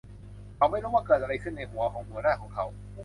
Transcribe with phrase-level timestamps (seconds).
[0.55, 2.65] เขาไม่รู้ว่าเกิดอะไรขึ้นในหัวของหัวหน้าของเขา